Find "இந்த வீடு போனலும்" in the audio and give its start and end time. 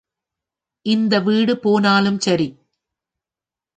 0.85-2.19